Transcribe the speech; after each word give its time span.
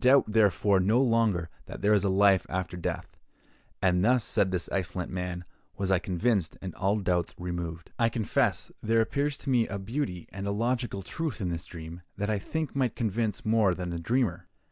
Doubt, 0.00 0.24
therefore, 0.26 0.80
no 0.80 1.00
longer 1.00 1.50
that 1.66 1.80
there 1.80 1.94
is 1.94 2.02
a 2.02 2.08
life 2.08 2.44
after 2.48 2.76
death.' 2.76 3.16
And 3.80 4.02
thus," 4.04 4.24
said 4.24 4.50
this 4.50 4.68
excellent 4.72 5.12
man, 5.12 5.44
"was 5.76 5.92
I 5.92 6.00
convinced, 6.00 6.58
and 6.60 6.74
all 6.74 6.98
doubts 6.98 7.32
removed." 7.38 7.92
I 7.96 8.08
confess 8.08 8.72
there 8.82 9.00
appears 9.00 9.38
to 9.38 9.50
me 9.50 9.68
a 9.68 9.78
beauty 9.78 10.28
and 10.32 10.48
a 10.48 10.50
logical 10.50 11.02
truth 11.02 11.40
in 11.40 11.48
this 11.48 11.66
dream 11.66 12.02
that 12.16 12.28
I 12.28 12.40
think 12.40 12.74
might 12.74 12.96
convince 12.96 13.46
more 13.46 13.72
than 13.72 13.90
the 13.90 14.00
dreamer. 14.00 14.48